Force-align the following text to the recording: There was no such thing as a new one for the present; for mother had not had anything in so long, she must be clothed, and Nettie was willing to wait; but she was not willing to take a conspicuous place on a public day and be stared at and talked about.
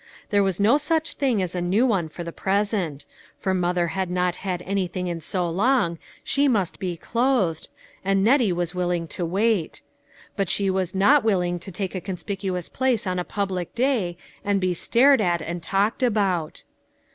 There 0.31 0.41
was 0.41 0.59
no 0.59 0.79
such 0.79 1.13
thing 1.13 1.43
as 1.43 1.53
a 1.53 1.61
new 1.61 1.85
one 1.85 2.09
for 2.09 2.23
the 2.23 2.31
present; 2.31 3.05
for 3.37 3.53
mother 3.53 3.89
had 3.89 4.09
not 4.09 4.37
had 4.37 4.63
anything 4.63 5.05
in 5.05 5.21
so 5.21 5.47
long, 5.47 5.99
she 6.23 6.47
must 6.47 6.79
be 6.79 6.97
clothed, 6.97 7.67
and 8.03 8.23
Nettie 8.23 8.51
was 8.51 8.73
willing 8.73 9.07
to 9.09 9.23
wait; 9.23 9.83
but 10.35 10.49
she 10.49 10.71
was 10.71 10.95
not 10.95 11.23
willing 11.23 11.59
to 11.59 11.71
take 11.71 11.93
a 11.93 12.01
conspicuous 12.01 12.67
place 12.67 13.05
on 13.05 13.19
a 13.19 13.23
public 13.23 13.75
day 13.75 14.17
and 14.43 14.59
be 14.59 14.73
stared 14.73 15.21
at 15.21 15.39
and 15.39 15.61
talked 15.61 16.01
about. 16.01 16.63